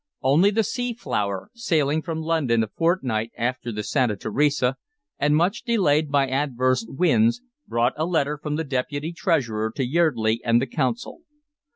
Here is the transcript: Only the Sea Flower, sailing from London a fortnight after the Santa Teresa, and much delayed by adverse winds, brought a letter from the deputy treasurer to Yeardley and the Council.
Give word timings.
Only 0.23 0.49
the 0.49 0.63
Sea 0.63 0.93
Flower, 0.95 1.51
sailing 1.53 2.01
from 2.01 2.23
London 2.23 2.63
a 2.63 2.67
fortnight 2.69 3.31
after 3.37 3.71
the 3.71 3.83
Santa 3.83 4.15
Teresa, 4.15 4.77
and 5.19 5.35
much 5.35 5.61
delayed 5.61 6.09
by 6.09 6.27
adverse 6.27 6.87
winds, 6.89 7.43
brought 7.67 7.93
a 7.97 8.05
letter 8.07 8.39
from 8.41 8.55
the 8.55 8.63
deputy 8.63 9.13
treasurer 9.13 9.71
to 9.75 9.85
Yeardley 9.85 10.41
and 10.43 10.59
the 10.59 10.65
Council. 10.65 11.21